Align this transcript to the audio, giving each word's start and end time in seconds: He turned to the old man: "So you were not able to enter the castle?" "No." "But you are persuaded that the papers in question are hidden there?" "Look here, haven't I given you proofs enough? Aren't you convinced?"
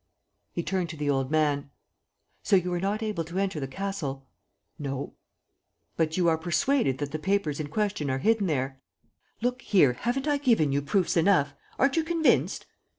He 0.51 0.63
turned 0.63 0.89
to 0.89 0.97
the 0.97 1.11
old 1.11 1.29
man: 1.29 1.69
"So 2.41 2.55
you 2.55 2.71
were 2.71 2.79
not 2.79 3.03
able 3.03 3.23
to 3.25 3.37
enter 3.37 3.59
the 3.59 3.67
castle?" 3.67 4.25
"No." 4.79 5.13
"But 5.95 6.17
you 6.17 6.27
are 6.27 6.39
persuaded 6.39 6.97
that 6.97 7.11
the 7.11 7.19
papers 7.19 7.59
in 7.59 7.67
question 7.67 8.09
are 8.09 8.17
hidden 8.17 8.47
there?" 8.47 8.81
"Look 9.41 9.61
here, 9.61 9.93
haven't 9.93 10.27
I 10.27 10.37
given 10.37 10.71
you 10.71 10.81
proofs 10.81 11.15
enough? 11.15 11.53
Aren't 11.77 11.97
you 11.97 12.03
convinced?" 12.03 12.65